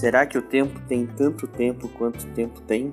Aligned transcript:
Será 0.00 0.24
que 0.24 0.38
o 0.38 0.40
tempo 0.40 0.80
tem 0.88 1.04
tanto 1.04 1.46
tempo 1.46 1.86
quanto 1.86 2.22
o 2.22 2.28
tempo 2.28 2.58
tem? 2.62 2.90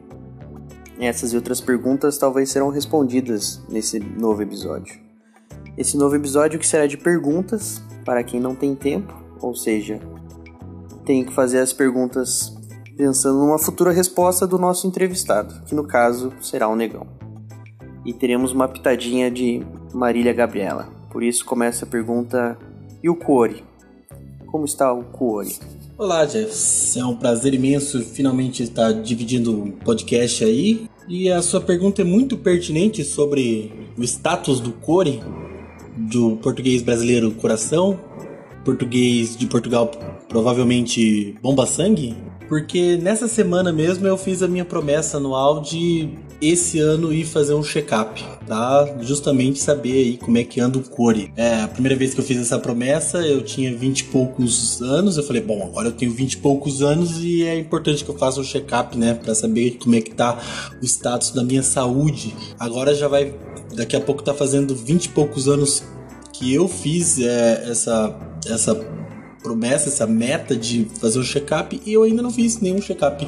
Essas 1.00 1.32
e 1.32 1.38
outras 1.38 1.62
perguntas 1.62 2.18
talvez 2.18 2.50
serão 2.50 2.70
respondidas 2.70 3.64
nesse 3.70 3.98
novo 3.98 4.42
episódio. 4.42 5.00
Esse 5.78 5.96
novo 5.96 6.18
episódio 6.18 6.60
que 6.60 6.68
será 6.68 6.86
de 6.86 6.98
perguntas 6.98 7.82
para 8.04 8.22
quem 8.26 8.42
não 8.42 8.54
tem 8.54 8.76
tempo, 8.76 9.14
ou 9.40 9.56
seja, 9.56 10.02
tem 11.06 11.24
que 11.24 11.32
fazer 11.32 11.60
as 11.60 11.72
perguntas 11.72 12.54
pensando 12.98 13.40
numa 13.40 13.58
futura 13.58 13.94
resposta 13.94 14.46
do 14.46 14.58
nosso 14.58 14.86
entrevistado, 14.86 15.64
que 15.64 15.74
no 15.74 15.88
caso 15.88 16.34
será 16.42 16.68
o 16.68 16.76
Negão. 16.76 17.08
E 18.04 18.12
teremos 18.12 18.52
uma 18.52 18.68
pitadinha 18.68 19.32
de 19.32 19.66
Marília 19.94 20.34
Gabriela. 20.34 20.90
Por 21.10 21.24
isso 21.24 21.46
começa 21.46 21.86
a 21.86 21.88
pergunta: 21.88 22.58
e 23.02 23.10
o 23.10 23.16
Cuore? 23.16 23.64
Como 24.48 24.66
está 24.66 24.92
o 24.92 25.06
Cuore? 25.06 25.58
Olá, 26.00 26.26
Jeff. 26.26 27.00
É 27.00 27.04
um 27.04 27.16
prazer 27.16 27.56
imenso 27.56 28.00
finalmente 28.04 28.62
estar 28.62 28.92
dividindo 28.92 29.52
um 29.52 29.72
podcast 29.72 30.44
aí. 30.44 30.88
E 31.08 31.28
a 31.32 31.42
sua 31.42 31.60
pergunta 31.60 32.04
é 32.04 32.06
muito 32.06 32.38
pertinente 32.38 33.04
sobre 33.04 33.72
o 33.98 34.04
status 34.04 34.60
do 34.60 34.72
core, 34.74 35.24
do 35.96 36.38
português 36.38 36.84
brasileiro 36.84 37.32
coração, 37.32 38.00
português 38.64 39.36
de 39.36 39.48
Portugal 39.48 39.90
provavelmente 40.30 41.36
bomba 41.42 41.66
sangue, 41.66 42.16
porque 42.48 42.98
nessa 42.98 43.28
semana 43.28 43.74
mesmo 43.74 44.06
eu 44.06 44.18
fiz 44.18 44.44
a 44.44 44.48
minha 44.48 44.66
promessa 44.66 45.18
anual 45.18 45.62
de 45.62 46.10
esse 46.42 46.80
ano 46.80 47.12
ir 47.12 47.26
fazer 47.26 47.54
um 47.54 47.64
check-up, 47.64 48.24
tá? 48.46 48.88
Justamente 49.02 49.60
saber 49.60 49.94
aí 49.94 50.18
como 50.18 50.38
é 50.38 50.44
que 50.44 50.60
anda 50.60 50.78
o 50.78 50.84
core. 50.84 51.32
É, 51.36 51.62
a 51.62 51.68
primeira 51.68 51.96
vez 51.96 52.14
que 52.14 52.20
eu 52.20 52.24
fiz 52.24 52.38
essa 52.38 52.60
promessa, 52.60 53.20
eu 53.20 53.42
tinha 53.44 53.76
20 53.76 54.00
e 54.00 54.04
poucos 54.06 54.82
anos. 54.82 55.18
Eu 55.18 55.24
falei, 55.24 55.42
bom, 55.42 55.64
agora 55.64 55.88
eu 55.88 55.92
tenho 55.92 56.12
20 56.12 56.34
e 56.34 56.38
poucos 56.38 56.82
anos 56.82 57.18
e 57.24 57.44
é 57.44 57.58
importante 57.58 58.04
que 58.04 58.10
eu 58.10 58.18
faça 58.18 58.40
um 58.40 58.44
check-up, 58.44 58.98
né? 58.98 59.16
Pra 59.16 59.34
saber 59.34 59.78
como 59.82 59.96
é 59.96 60.02
que 60.02 60.14
tá 60.14 60.40
o 60.82 60.86
status 60.86 61.32
da 61.32 61.44
minha 61.44 61.64
saúde. 61.64 62.36
Agora 62.60 62.94
já 62.94 63.08
vai. 63.08 63.34
Daqui 63.76 63.96
a 63.96 64.02
pouco 64.02 64.24
tá 64.24 64.34
fazendo 64.34 64.76
20 64.76 65.06
e 65.06 65.10
poucos 65.10 65.48
anos 65.48 65.84
que 66.34 66.54
eu 66.54 66.68
fiz 66.68 67.20
é, 67.20 67.70
essa, 67.70 68.16
essa 68.48 68.76
promessa, 69.42 69.90
essa 69.90 70.06
meta 70.06 70.56
de 70.56 70.86
fazer 71.00 71.20
um 71.20 71.24
check-up 71.24 71.82
e 71.86 71.94
eu 71.94 72.04
ainda 72.04 72.22
não 72.22 72.32
fiz 72.32 72.60
nenhum 72.60 72.82
check-up 72.82 73.26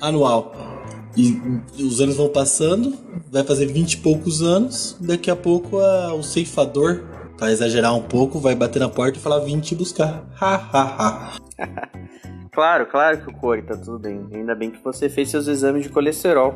anual. 0.00 0.69
E 1.16 1.82
os 1.82 2.00
anos 2.00 2.16
vão 2.16 2.28
passando, 2.28 2.94
vai 3.30 3.42
fazer 3.42 3.66
20 3.66 3.94
e 3.94 3.96
poucos 3.98 4.42
anos, 4.42 4.96
daqui 5.00 5.30
a 5.30 5.36
pouco 5.36 5.78
a, 5.78 6.14
o 6.14 6.22
ceifador, 6.22 7.04
para 7.36 7.50
exagerar 7.50 7.94
um 7.96 8.02
pouco, 8.02 8.38
vai 8.38 8.54
bater 8.54 8.78
na 8.78 8.88
porta 8.88 9.18
e 9.18 9.20
falar 9.20 9.40
20 9.40 9.72
e 9.72 9.74
buscar. 9.74 10.24
Ha, 10.40 10.54
ha, 10.54 10.82
ha. 10.82 11.38
claro, 12.52 12.86
claro 12.86 13.22
que 13.22 13.30
o 13.30 13.34
Core 13.34 13.62
tá 13.62 13.76
tudo 13.76 13.98
bem. 13.98 14.26
Ainda 14.32 14.54
bem 14.54 14.70
que 14.70 14.82
você 14.84 15.08
fez 15.08 15.30
seus 15.30 15.48
exames 15.48 15.82
de 15.82 15.88
colesterol. 15.88 16.54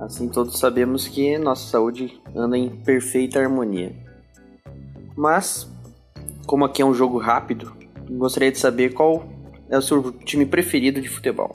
Assim 0.00 0.28
todos 0.28 0.58
sabemos 0.58 1.06
que 1.06 1.38
nossa 1.38 1.68
saúde 1.68 2.20
anda 2.34 2.56
em 2.58 2.70
perfeita 2.70 3.38
harmonia. 3.38 3.94
Mas, 5.16 5.70
como 6.46 6.64
aqui 6.64 6.82
é 6.82 6.84
um 6.84 6.94
jogo 6.94 7.18
rápido, 7.18 7.72
gostaria 8.10 8.50
de 8.50 8.58
saber 8.58 8.94
qual 8.94 9.24
é 9.70 9.76
o 9.76 9.82
seu 9.82 10.10
time 10.10 10.46
preferido 10.46 11.00
de 11.00 11.08
futebol. 11.08 11.54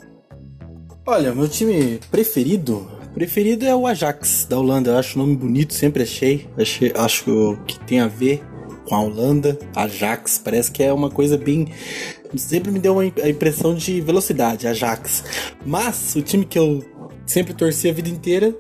Olha, 1.10 1.34
meu 1.34 1.48
time 1.48 2.02
preferido, 2.12 2.86
preferido 3.14 3.66
é 3.66 3.74
o 3.74 3.88
Ajax 3.88 4.46
da 4.50 4.60
Holanda. 4.60 4.92
Eu 4.92 4.98
acho 4.98 5.18
o 5.18 5.22
nome 5.22 5.38
bonito, 5.38 5.74
sempre 5.74 6.04
achei. 6.04 6.46
achei 6.58 6.92
acho 6.94 7.58
que 7.66 7.80
tem 7.80 8.02
a 8.02 8.10
ver 8.10 8.44
com 8.86 8.94
a 8.94 9.00
Holanda, 9.00 9.58
Ajax. 9.74 10.38
Parece 10.44 10.70
que 10.70 10.84
é 10.84 10.92
uma 10.92 11.10
coisa 11.10 11.38
bem. 11.38 11.70
Sempre 12.36 12.72
me 12.72 12.80
deu 12.80 13.00
a 13.00 13.30
impressão 13.30 13.74
de 13.74 14.02
velocidade, 14.02 14.68
Ajax. 14.68 15.24
Mas 15.66 16.14
o 16.14 16.22
time 16.22 16.44
que 16.44 16.60
eu 16.60 16.84
sempre 17.26 17.54
torci 17.54 17.88
a 17.88 17.94
vida 17.94 18.10
inteira 18.10 18.54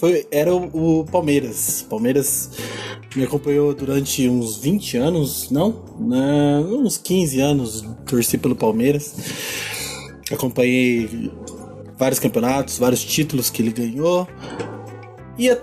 foi, 0.00 0.26
era 0.30 0.54
o, 0.54 1.04
Palmeiras. 1.04 1.84
Palmeiras 1.90 2.52
me 3.14 3.22
acompanhou 3.22 3.74
durante 3.74 4.26
uns 4.30 4.56
20 4.56 4.96
anos, 4.96 5.50
não? 5.50 5.84
Né, 6.00 6.58
uns 6.60 6.96
15 6.96 7.40
anos 7.40 7.84
torci 8.06 8.38
pelo 8.38 8.56
Palmeiras. 8.56 9.73
Acompanhei 10.30 11.30
vários 11.98 12.18
campeonatos, 12.18 12.78
vários 12.78 13.04
títulos 13.04 13.50
que 13.50 13.62
ele 13.62 13.70
ganhou. 13.70 14.26
E, 15.38 15.54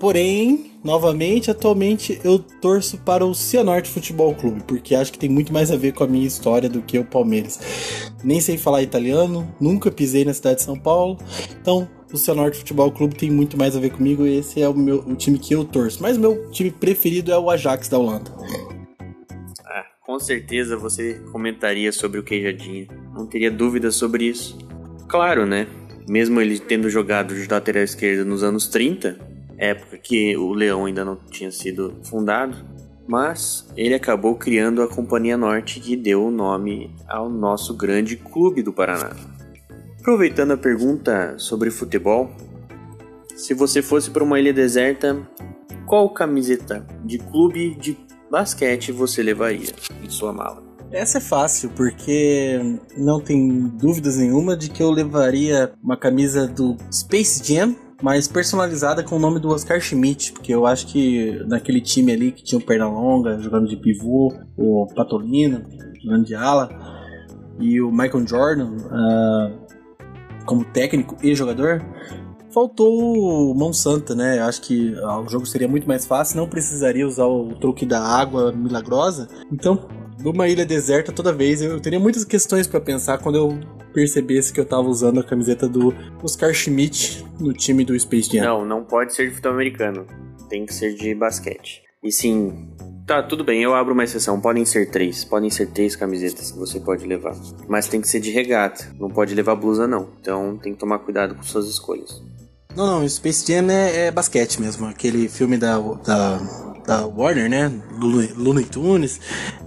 porém, 0.00 0.72
novamente, 0.82 1.50
atualmente 1.50 2.20
eu 2.24 2.38
torço 2.38 2.98
para 2.98 3.24
o 3.24 3.34
Cianorte 3.34 3.88
Futebol 3.88 4.34
Clube, 4.34 4.62
porque 4.66 4.94
acho 4.94 5.12
que 5.12 5.18
tem 5.18 5.28
muito 5.28 5.52
mais 5.52 5.70
a 5.70 5.76
ver 5.76 5.92
com 5.92 6.04
a 6.04 6.06
minha 6.06 6.26
história 6.26 6.68
do 6.68 6.82
que 6.82 6.98
o 6.98 7.04
Palmeiras. 7.04 7.58
Nem 8.24 8.40
sei 8.40 8.58
falar 8.58 8.82
italiano, 8.82 9.52
nunca 9.60 9.90
pisei 9.90 10.24
na 10.24 10.34
cidade 10.34 10.56
de 10.56 10.62
São 10.62 10.78
Paulo, 10.78 11.18
então 11.60 11.88
o 12.12 12.16
Cianorte 12.16 12.58
Futebol 12.58 12.90
Clube 12.90 13.14
tem 13.14 13.30
muito 13.30 13.56
mais 13.56 13.76
a 13.76 13.80
ver 13.80 13.90
comigo 13.90 14.26
e 14.26 14.38
esse 14.38 14.60
é 14.62 14.68
o, 14.68 14.74
meu, 14.74 14.98
o 15.00 15.14
time 15.14 15.38
que 15.38 15.54
eu 15.54 15.64
torço. 15.64 15.98
Mas 16.00 16.16
meu 16.16 16.50
time 16.50 16.70
preferido 16.70 17.32
é 17.32 17.38
o 17.38 17.50
Ajax 17.50 17.88
da 17.88 17.98
Holanda. 17.98 18.32
Com 20.06 20.20
certeza 20.20 20.76
você 20.76 21.14
comentaria 21.32 21.90
sobre 21.90 22.20
o 22.20 22.22
Queijadinha. 22.22 22.86
Não 23.12 23.26
teria 23.26 23.50
dúvida 23.50 23.90
sobre 23.90 24.26
isso. 24.26 24.56
Claro, 25.08 25.44
né? 25.44 25.66
Mesmo 26.08 26.40
ele 26.40 26.60
tendo 26.60 26.88
jogado 26.88 27.34
de 27.34 27.48
lateral 27.48 27.82
esquerda 27.82 28.24
nos 28.24 28.44
anos 28.44 28.68
30, 28.68 29.18
época 29.58 29.98
que 29.98 30.36
o 30.36 30.52
Leão 30.52 30.84
ainda 30.84 31.04
não 31.04 31.16
tinha 31.16 31.50
sido 31.50 31.92
fundado, 32.04 32.56
mas 33.08 33.68
ele 33.76 33.94
acabou 33.94 34.36
criando 34.36 34.80
a 34.80 34.86
Companhia 34.86 35.36
Norte 35.36 35.80
que 35.80 35.96
deu 35.96 36.26
o 36.26 36.30
nome 36.30 36.94
ao 37.08 37.28
nosso 37.28 37.74
grande 37.74 38.16
clube 38.16 38.62
do 38.62 38.72
Paraná. 38.72 39.10
Aproveitando 39.98 40.52
a 40.52 40.56
pergunta 40.56 41.36
sobre 41.36 41.68
futebol, 41.68 42.30
se 43.34 43.54
você 43.54 43.82
fosse 43.82 44.08
para 44.08 44.22
uma 44.22 44.38
ilha 44.38 44.52
deserta, 44.52 45.28
qual 45.84 46.08
camiseta 46.10 46.86
de 47.04 47.18
clube 47.18 47.74
de 47.74 48.05
basquete 48.30 48.92
você 48.92 49.22
levaria 49.22 49.72
em 50.02 50.10
sua 50.10 50.32
mala? 50.32 50.62
Essa 50.90 51.18
é 51.18 51.20
fácil, 51.20 51.70
porque 51.70 52.78
não 52.96 53.20
tem 53.20 53.68
dúvidas 53.68 54.16
nenhuma 54.16 54.56
de 54.56 54.70
que 54.70 54.82
eu 54.82 54.90
levaria 54.90 55.72
uma 55.82 55.96
camisa 55.96 56.46
do 56.46 56.76
Space 56.92 57.42
Jam, 57.44 57.74
mas 58.02 58.28
personalizada 58.28 59.02
com 59.02 59.16
o 59.16 59.18
nome 59.18 59.40
do 59.40 59.48
Oscar 59.48 59.80
Schmidt, 59.80 60.32
porque 60.32 60.54
eu 60.54 60.66
acho 60.66 60.86
que 60.86 61.42
naquele 61.46 61.80
time 61.80 62.12
ali 62.12 62.30
que 62.30 62.44
tinha 62.44 62.58
o 62.58 62.64
Pernalonga 62.64 63.38
jogando 63.40 63.66
de 63.66 63.76
pivô, 63.76 64.32
o 64.56 64.86
Patolino 64.94 65.64
jogando 66.02 66.24
de 66.24 66.34
ala, 66.34 66.68
e 67.58 67.80
o 67.80 67.90
Michael 67.90 68.26
Jordan 68.26 68.70
uh, 68.70 69.66
como 70.44 70.64
técnico 70.64 71.16
e 71.22 71.34
jogador, 71.34 71.82
faltou 72.56 73.54
mão 73.54 73.70
santa, 73.70 74.14
né? 74.14 74.40
Acho 74.40 74.62
que 74.62 74.94
ah, 75.02 75.20
o 75.20 75.28
jogo 75.28 75.44
seria 75.44 75.68
muito 75.68 75.86
mais 75.86 76.06
fácil, 76.06 76.38
não 76.38 76.48
precisaria 76.48 77.06
usar 77.06 77.26
o 77.26 77.54
truque 77.56 77.84
da 77.84 78.00
água 78.00 78.50
milagrosa. 78.50 79.28
Então, 79.52 79.86
numa 80.24 80.48
ilha 80.48 80.64
deserta, 80.64 81.12
toda 81.12 81.34
vez 81.34 81.60
eu 81.60 81.78
teria 81.78 82.00
muitas 82.00 82.24
questões 82.24 82.66
para 82.66 82.80
pensar 82.80 83.18
quando 83.18 83.36
eu 83.36 83.58
percebesse 83.92 84.54
que 84.54 84.58
eu 84.58 84.64
tava 84.64 84.88
usando 84.88 85.20
a 85.20 85.22
camiseta 85.22 85.68
do 85.68 85.94
Oscar 86.22 86.54
Schmidt 86.54 87.26
no 87.38 87.52
time 87.52 87.84
do 87.84 87.98
Space 87.98 88.30
Jam. 88.32 88.42
Não, 88.42 88.64
não 88.64 88.84
pode 88.84 89.14
ser 89.14 89.28
de 89.28 89.34
futebol 89.34 89.52
americano. 89.52 90.06
Tem 90.48 90.64
que 90.64 90.72
ser 90.72 90.94
de 90.94 91.14
basquete. 91.14 91.82
E 92.02 92.10
sim, 92.10 92.70
Tá, 93.06 93.22
tudo 93.22 93.44
bem, 93.44 93.62
eu 93.62 93.72
abro 93.72 93.92
uma 93.94 94.02
exceção. 94.02 94.40
Podem 94.40 94.64
ser 94.64 94.90
três. 94.90 95.24
Podem 95.24 95.48
ser 95.48 95.66
três 95.66 95.94
camisetas 95.94 96.50
que 96.50 96.58
você 96.58 96.80
pode 96.80 97.06
levar. 97.06 97.36
Mas 97.68 97.86
tem 97.86 98.00
que 98.00 98.08
ser 98.08 98.18
de 98.18 98.32
regata. 98.32 98.92
Não 98.98 99.08
pode 99.08 99.32
levar 99.32 99.54
blusa, 99.54 99.86
não. 99.86 100.08
Então 100.20 100.56
tem 100.56 100.72
que 100.72 100.78
tomar 100.80 100.98
cuidado 100.98 101.36
com 101.36 101.42
suas 101.44 101.68
escolhas. 101.68 102.20
Não, 102.76 103.00
não, 103.00 103.08
Space 103.08 103.50
Jam 103.50 103.70
é, 103.70 104.06
é 104.06 104.10
basquete 104.10 104.60
mesmo. 104.60 104.86
Aquele 104.86 105.30
filme 105.30 105.56
da, 105.56 105.78
da, 105.78 106.38
da 106.86 107.06
Warner, 107.06 107.48
né? 107.48 107.72
Looney 108.36 108.66
Tunes. 108.66 109.18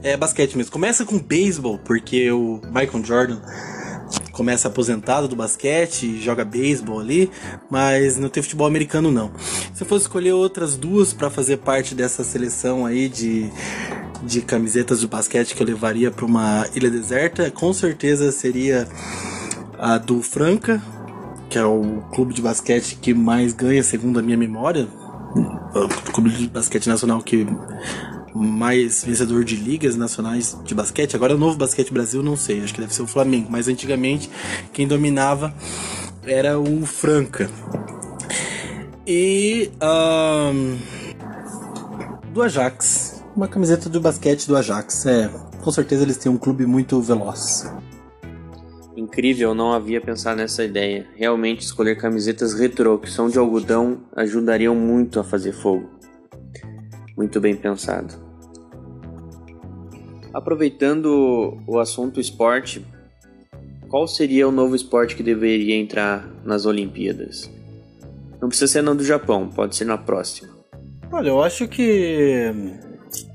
É 0.04 0.16
basquete 0.16 0.56
mesmo. 0.56 0.72
Começa 0.72 1.04
com 1.04 1.18
beisebol, 1.18 1.80
porque 1.80 2.32
o 2.32 2.62
Michael 2.68 3.04
Jordan 3.04 3.42
começa 4.32 4.68
aposentado 4.68 5.28
do 5.28 5.36
basquete, 5.36 6.22
joga 6.22 6.46
beisebol 6.46 7.00
ali, 7.00 7.32
mas 7.70 8.16
não 8.18 8.30
tem 8.30 8.44
futebol 8.44 8.68
americano 8.68 9.12
não. 9.12 9.32
Se 9.74 9.82
eu 9.82 9.88
fosse 9.88 10.06
escolher 10.06 10.34
outras 10.34 10.76
duas 10.76 11.12
para 11.12 11.32
fazer 11.32 11.58
parte 11.58 11.96
dessa 11.96 12.24
seleção 12.24 12.86
aí 12.86 13.10
de 13.10 13.52
de 14.24 14.42
camisetas 14.42 15.00
de 15.00 15.08
basquete 15.08 15.56
que 15.56 15.64
eu 15.64 15.68
levaria 15.68 16.12
para 16.12 16.26
uma 16.26 16.68
ilha 16.76 16.90
deserta, 16.90 17.50
com 17.50 17.72
certeza 17.74 18.32
seria 18.32 18.88
a 19.78 19.98
do 19.98 20.22
Franca, 20.22 20.82
que 21.50 21.58
é 21.58 21.66
o 21.66 22.02
clube 22.14 22.34
de 22.34 22.42
basquete 22.42 22.98
que 23.02 23.14
mais 23.14 23.54
ganha, 23.54 23.84
segundo 23.84 24.20
a 24.20 24.22
minha 24.22 24.38
memória. 24.38 24.88
O 25.76 26.12
clube 26.12 26.30
de 26.30 26.48
basquete 26.48 26.88
nacional 26.88 27.22
que 27.22 27.48
mais 28.34 29.04
vencedor 29.04 29.44
de 29.44 29.56
ligas 29.56 29.96
nacionais 29.96 30.58
de 30.64 30.76
basquete. 30.76 31.16
Agora 31.16 31.36
o 31.36 31.38
novo 31.38 31.58
basquete 31.58 31.92
Brasil, 31.92 32.22
não 32.22 32.36
sei, 32.36 32.62
acho 32.62 32.74
que 32.74 32.82
deve 32.82 32.94
ser 32.94 33.02
o 33.02 33.08
Flamengo, 33.08 33.48
mas 33.50 33.68
antigamente 33.68 34.30
quem 34.72 34.88
dominava 34.88 35.54
era 36.24 36.60
o 36.60 36.86
Franca. 36.86 37.50
E 39.06 39.72
um, 39.82 40.78
do 42.32 42.44
Ajax, 42.44 43.24
uma 43.36 43.48
camiseta 43.48 43.90
de 43.90 44.00
basquete 44.00 44.46
do 44.48 44.56
Ajax. 44.56 45.06
É, 45.08 45.30
com 45.62 45.72
certeza 45.72 46.04
eles 46.04 46.18
têm 46.18 46.32
um 46.32 46.38
clube 46.38 46.66
muito 46.66 47.02
veloz. 47.02 47.72
Incrível, 49.00 49.56
não 49.56 49.72
havia 49.72 50.02
pensado 50.02 50.36
nessa 50.36 50.62
ideia. 50.62 51.08
Realmente 51.16 51.62
escolher 51.62 51.96
camisetas 51.96 52.54
retrô 52.54 53.00
que 53.00 53.10
são 53.10 53.30
de 53.30 53.40
algodão 53.40 54.02
ajudariam 54.14 54.76
muito 54.76 55.22
a 55.22 55.24
fazer 55.24 55.54
fogo. 55.54 55.90
Muito 57.16 57.40
bem 57.40 57.56
pensado. 57.56 58.14
Aproveitando 60.34 61.58
o 61.66 61.80
assunto 61.80 62.20
esporte, 62.20 62.86
qual 63.88 64.06
seria 64.06 64.46
o 64.50 64.52
novo 64.52 64.76
esporte 64.76 65.16
que 65.16 65.24
deveria 65.24 65.78
entrar 65.78 66.30
nas 66.44 66.66
Olimpíadas? 66.66 67.50
Não 68.42 68.50
precisa 68.50 68.70
ser 68.70 68.82
no 68.82 68.94
do 68.94 69.06
Japão, 69.06 69.48
pode 69.48 69.78
ser 69.78 69.86
na 69.86 69.98
próxima. 69.98 70.50
Olha, 71.10 71.30
eu 71.30 71.42
acho 71.42 71.70
que 71.70 72.54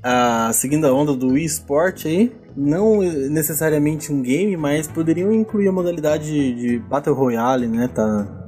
a 0.03 0.53
seguindo 0.53 0.85
a 0.85 0.93
onda 0.93 1.15
do 1.15 1.35
eSport 1.35 2.05
aí, 2.05 2.31
não 2.55 3.01
necessariamente 3.01 4.11
um 4.11 4.21
game, 4.21 4.55
mas 4.55 4.87
poderiam 4.87 5.31
incluir 5.31 5.67
a 5.67 5.71
modalidade 5.71 6.53
de 6.55 6.79
Battle 6.79 7.15
Royale, 7.15 7.67
né? 7.67 7.87
Tá 7.87 8.45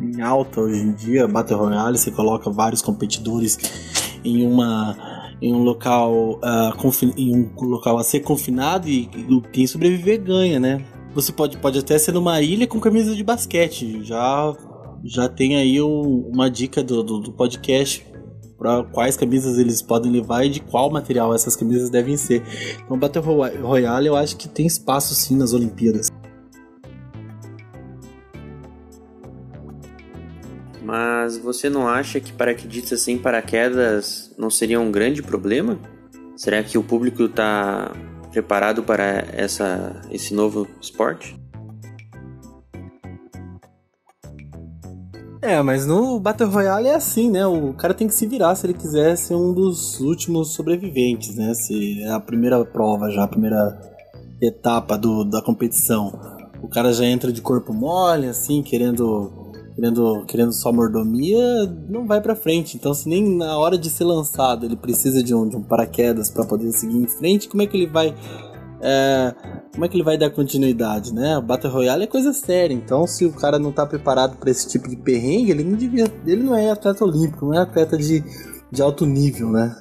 em 0.00 0.20
alta 0.20 0.60
hoje 0.60 0.82
em 0.82 0.92
dia, 0.92 1.28
Battle 1.28 1.58
Royale, 1.58 1.98
você 1.98 2.10
coloca 2.10 2.50
vários 2.50 2.82
competidores 2.82 3.58
em 4.24 4.46
uma 4.46 4.96
em 5.42 5.54
um 5.54 5.62
local 5.62 6.38
uh, 6.42 7.12
em 7.16 7.34
um 7.34 7.64
local 7.64 7.96
a 7.96 8.04
ser 8.04 8.20
confinado 8.20 8.88
e 8.88 9.06
quem 9.52 9.66
sobreviver 9.66 10.22
ganha, 10.22 10.60
né? 10.60 10.84
Você 11.14 11.32
pode, 11.32 11.56
pode 11.56 11.78
até 11.78 11.98
ser 11.98 12.12
numa 12.12 12.40
ilha 12.40 12.66
com 12.66 12.78
camisa 12.78 13.16
de 13.16 13.24
basquete. 13.24 14.04
Já 14.04 14.54
já 15.02 15.28
tem 15.28 15.56
aí 15.56 15.80
um, 15.80 16.30
uma 16.32 16.50
dica 16.50 16.82
do, 16.82 17.02
do, 17.02 17.18
do 17.20 17.32
podcast 17.32 18.04
para 18.60 18.84
quais 18.84 19.16
camisas 19.16 19.56
eles 19.56 19.80
podem 19.80 20.12
levar 20.12 20.44
e 20.44 20.50
de 20.50 20.60
qual 20.60 20.90
material 20.90 21.34
essas 21.34 21.56
camisas 21.56 21.88
devem 21.88 22.14
ser. 22.18 22.42
Então, 22.84 22.98
Battle 22.98 23.24
Royale 23.62 24.06
eu 24.06 24.14
acho 24.14 24.36
que 24.36 24.46
tem 24.46 24.66
espaço 24.66 25.14
sim 25.14 25.34
nas 25.34 25.54
Olimpíadas. 25.54 26.08
Mas 30.82 31.38
você 31.38 31.70
não 31.70 31.88
acha 31.88 32.20
que 32.20 32.34
paraquedistas 32.34 33.00
sem 33.00 33.16
paraquedas 33.16 34.34
não 34.36 34.50
seria 34.50 34.78
um 34.78 34.92
grande 34.92 35.22
problema? 35.22 35.78
Será 36.36 36.62
que 36.62 36.76
o 36.76 36.82
público 36.82 37.24
está 37.24 37.90
preparado 38.30 38.82
para 38.82 39.24
essa, 39.32 40.02
esse 40.10 40.34
novo 40.34 40.68
esporte? 40.82 41.34
É, 45.50 45.60
mas 45.62 45.84
no 45.84 46.20
Battle 46.20 46.48
Royale 46.48 46.86
é 46.86 46.94
assim, 46.94 47.28
né? 47.28 47.44
O 47.44 47.72
cara 47.72 47.92
tem 47.92 48.06
que 48.06 48.14
se 48.14 48.24
virar 48.24 48.54
se 48.54 48.64
ele 48.64 48.72
quiser 48.72 49.16
ser 49.16 49.34
um 49.34 49.52
dos 49.52 49.98
últimos 49.98 50.54
sobreviventes, 50.54 51.34
né? 51.34 51.52
Se 51.54 52.00
é 52.02 52.10
a 52.12 52.20
primeira 52.20 52.64
prova 52.64 53.10
já, 53.10 53.24
a 53.24 53.28
primeira 53.28 53.76
etapa 54.40 54.96
do, 54.96 55.24
da 55.24 55.42
competição. 55.42 56.12
O 56.62 56.68
cara 56.68 56.92
já 56.92 57.04
entra 57.04 57.32
de 57.32 57.42
corpo 57.42 57.72
mole, 57.72 58.28
assim, 58.28 58.62
querendo 58.62 59.50
querendo, 59.74 60.24
querendo 60.24 60.52
só 60.52 60.72
mordomia, 60.72 61.66
não 61.88 62.06
vai 62.06 62.20
para 62.20 62.36
frente. 62.36 62.76
Então, 62.76 62.94
se 62.94 63.08
nem 63.08 63.36
na 63.36 63.58
hora 63.58 63.76
de 63.76 63.90
ser 63.90 64.04
lançado 64.04 64.64
ele 64.64 64.76
precisa 64.76 65.20
de 65.20 65.34
um, 65.34 65.48
de 65.48 65.56
um 65.56 65.64
paraquedas 65.64 66.30
para 66.30 66.44
poder 66.44 66.70
seguir 66.70 66.96
em 66.96 67.08
frente, 67.08 67.48
como 67.48 67.60
é 67.60 67.66
que 67.66 67.76
ele 67.76 67.88
vai 67.88 68.14
é, 68.82 69.34
como 69.72 69.84
é 69.84 69.88
que 69.88 69.96
ele 69.96 70.02
vai 70.02 70.16
dar 70.16 70.30
continuidade, 70.30 71.12
né? 71.12 71.36
O 71.36 71.42
Battle 71.42 71.72
Royale 71.72 72.04
é 72.04 72.06
coisa 72.06 72.32
séria, 72.32 72.74
então 72.74 73.06
se 73.06 73.24
o 73.26 73.32
cara 73.32 73.58
não 73.58 73.70
tá 73.70 73.84
preparado 73.86 74.36
para 74.38 74.50
esse 74.50 74.68
tipo 74.68 74.88
de 74.88 74.96
perrengue, 74.96 75.50
ele 75.50 75.64
não 75.64 75.76
devia, 75.76 76.10
ele 76.26 76.42
não 76.42 76.56
é 76.56 76.70
atleta 76.70 77.04
olímpico, 77.04 77.46
não 77.46 77.54
é 77.54 77.58
atleta 77.58 77.96
de, 77.96 78.24
de 78.70 78.82
alto 78.82 79.04
nível, 79.04 79.50
né? 79.50 79.76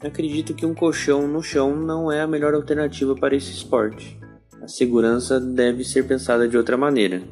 Acredito 0.00 0.54
que 0.54 0.64
um 0.64 0.74
colchão 0.74 1.26
no 1.26 1.42
chão 1.42 1.74
não 1.74 2.10
é 2.12 2.20
a 2.20 2.26
melhor 2.26 2.54
alternativa 2.54 3.16
para 3.16 3.34
esse 3.34 3.50
esporte. 3.50 4.16
A 4.62 4.68
segurança 4.68 5.40
deve 5.40 5.84
ser 5.84 6.06
pensada 6.06 6.46
de 6.46 6.56
outra 6.56 6.76
maneira. 6.76 7.22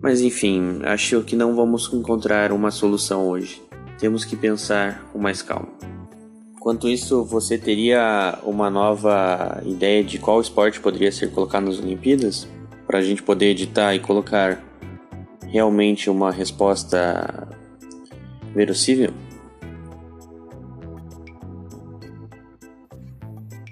Mas 0.00 0.20
enfim, 0.20 0.80
acho 0.84 1.22
que 1.22 1.36
não 1.36 1.54
vamos 1.54 1.92
encontrar 1.92 2.52
uma 2.52 2.70
solução 2.70 3.28
hoje. 3.28 3.60
Temos 3.98 4.24
que 4.24 4.36
pensar 4.36 5.04
com 5.12 5.18
mais 5.18 5.42
calma. 5.42 5.97
Enquanto 6.58 6.88
isso, 6.88 7.24
você 7.24 7.56
teria 7.56 8.36
uma 8.42 8.68
nova 8.68 9.62
ideia 9.64 10.02
de 10.02 10.18
qual 10.18 10.40
esporte 10.40 10.80
poderia 10.80 11.12
ser 11.12 11.30
colocado 11.30 11.66
nas 11.66 11.78
Olimpíadas? 11.78 12.48
Para 12.84 12.98
a 12.98 13.02
gente 13.02 13.22
poder 13.22 13.50
editar 13.50 13.94
e 13.94 14.00
colocar 14.00 14.60
realmente 15.46 16.10
uma 16.10 16.32
resposta 16.32 17.46
verossível? 18.52 19.14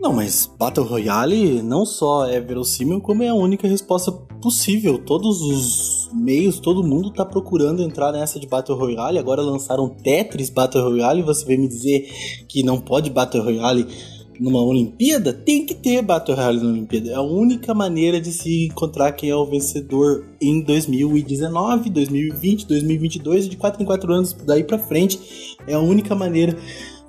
Não, 0.00 0.12
mas 0.12 0.46
Battle 0.56 0.86
Royale 0.86 1.60
não 1.62 1.84
só 1.84 2.28
é 2.28 2.40
verossímil, 2.40 3.00
como 3.00 3.24
é 3.24 3.28
a 3.28 3.34
única 3.34 3.66
resposta 3.66 4.12
possível. 4.12 4.96
Todos 4.96 5.42
os 5.42 5.95
meios, 6.12 6.58
todo 6.58 6.86
mundo 6.86 7.10
tá 7.10 7.24
procurando 7.24 7.82
entrar 7.82 8.12
nessa 8.12 8.38
de 8.38 8.46
Battle 8.46 8.78
Royale. 8.78 9.18
Agora 9.18 9.42
lançaram 9.42 9.88
Tetris 9.88 10.50
Battle 10.50 10.82
Royale. 10.82 11.22
Você 11.22 11.44
vem 11.44 11.58
me 11.58 11.68
dizer 11.68 12.08
que 12.48 12.62
não 12.62 12.80
pode 12.80 13.10
Battle 13.10 13.42
Royale 13.42 13.86
numa 14.38 14.62
Olimpíada? 14.62 15.32
Tem 15.32 15.64
que 15.64 15.74
ter 15.74 16.02
Battle 16.02 16.36
Royale 16.36 16.60
na 16.60 16.68
Olimpíada. 16.68 17.10
É 17.10 17.14
a 17.14 17.22
única 17.22 17.74
maneira 17.74 18.20
de 18.20 18.32
se 18.32 18.66
encontrar 18.66 19.12
quem 19.12 19.30
é 19.30 19.36
o 19.36 19.46
vencedor 19.46 20.24
em 20.40 20.60
2019, 20.60 21.90
2020, 21.90 22.66
2022 22.66 23.48
de 23.48 23.56
4 23.56 23.82
em 23.82 23.86
4 23.86 24.12
anos 24.12 24.32
daí 24.44 24.64
para 24.64 24.78
frente. 24.78 25.56
É 25.66 25.74
a 25.74 25.80
única 25.80 26.14
maneira 26.14 26.56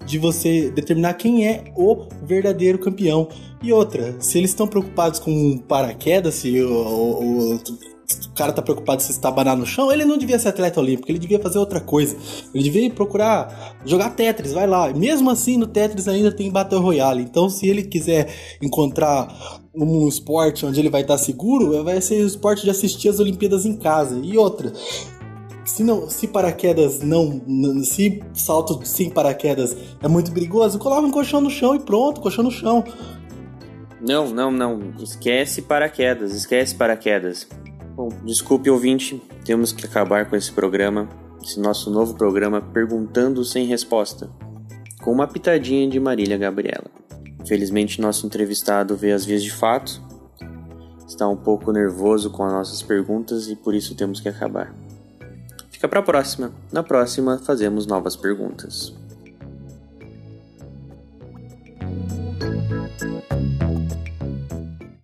de 0.05 0.17
você 0.17 0.71
determinar 0.71 1.15
quem 1.15 1.47
é 1.47 1.65
o 1.75 2.07
verdadeiro 2.23 2.79
campeão. 2.79 3.27
E 3.61 3.73
outra, 3.73 4.15
se 4.19 4.37
eles 4.37 4.51
estão 4.51 4.67
preocupados 4.67 5.19
com 5.19 5.57
paraquedas, 5.57 6.35
se 6.35 6.61
o, 6.61 6.71
o, 6.71 7.55
o 7.55 7.59
o 8.29 8.33
cara 8.33 8.53
tá 8.53 8.61
preocupado 8.61 9.01
se 9.01 9.11
estabanar 9.11 9.57
no 9.57 9.65
chão, 9.65 9.91
ele 9.91 10.05
não 10.05 10.17
devia 10.17 10.39
ser 10.39 10.49
atleta 10.49 10.79
olímpico, 10.79 11.11
ele 11.11 11.19
devia 11.19 11.39
fazer 11.39 11.59
outra 11.59 11.81
coisa. 11.81 12.15
Ele 12.53 12.63
devia 12.63 12.89
procurar 12.89 13.75
jogar 13.85 14.11
Tetris, 14.11 14.53
vai 14.53 14.65
lá. 14.65 14.93
Mesmo 14.93 15.29
assim, 15.29 15.57
no 15.57 15.67
Tetris 15.67 16.07
ainda 16.07 16.31
tem 16.31 16.49
Battle 16.49 16.81
Royale. 16.81 17.21
Então, 17.21 17.49
se 17.49 17.67
ele 17.67 17.83
quiser 17.83 18.33
encontrar 18.61 19.27
um 19.75 20.07
esporte 20.07 20.65
onde 20.65 20.79
ele 20.79 20.89
vai 20.89 21.01
estar 21.01 21.17
seguro, 21.17 21.83
vai 21.83 21.99
ser 21.99 22.23
o 22.23 22.27
esporte 22.27 22.63
de 22.63 22.69
assistir 22.69 23.09
as 23.09 23.19
Olimpíadas 23.19 23.65
em 23.65 23.75
casa. 23.75 24.17
E 24.23 24.37
outra, 24.37 24.71
se 25.65 25.83
não, 25.83 26.09
se 26.09 26.27
paraquedas 26.27 27.01
não, 27.01 27.41
se 27.83 28.23
salto 28.33 28.79
sem 28.85 29.09
paraquedas 29.09 29.75
é 30.01 30.07
muito 30.07 30.31
perigoso, 30.31 30.79
coloca 30.79 31.05
um 31.05 31.11
colchão 31.11 31.41
no 31.41 31.49
chão 31.49 31.75
e 31.75 31.79
pronto, 31.79 32.21
colchão 32.21 32.43
no 32.43 32.51
chão. 32.51 32.83
Não, 33.99 34.29
não, 34.29 34.49
não, 34.49 34.93
esquece 34.99 35.61
paraquedas, 35.61 36.33
esquece 36.33 36.73
paraquedas. 36.73 37.47
Bom, 37.97 38.09
desculpe 38.23 38.69
ouvinte, 38.69 39.19
temos 39.43 39.71
que 39.71 39.83
acabar 39.83 40.29
com 40.29 40.35
esse 40.35 40.51
programa, 40.51 41.09
esse 41.43 41.59
nosso 41.59 41.89
novo 41.89 42.13
programa 42.13 42.61
Perguntando 42.61 43.43
sem 43.43 43.65
Resposta, 43.65 44.29
com 45.01 45.11
uma 45.11 45.25
pitadinha 45.25 45.89
de 45.89 45.99
Marília 45.99 46.37
Gabriela. 46.37 46.91
Infelizmente, 47.41 47.99
nosso 47.99 48.27
entrevistado 48.27 48.95
vê 48.95 49.13
as 49.13 49.25
vias 49.25 49.41
de 49.41 49.51
fato, 49.51 49.99
está 51.07 51.27
um 51.27 51.35
pouco 51.35 51.71
nervoso 51.71 52.29
com 52.29 52.43
as 52.43 52.53
nossas 52.53 52.83
perguntas 52.83 53.49
e 53.49 53.55
por 53.55 53.73
isso 53.73 53.95
temos 53.95 54.19
que 54.19 54.29
acabar. 54.29 54.75
Fica 55.71 55.87
para 55.87 55.99
a 55.99 56.03
próxima. 56.03 56.51
Na 56.71 56.83
próxima, 56.83 57.39
fazemos 57.39 57.87
novas 57.87 58.15
perguntas. 58.15 58.93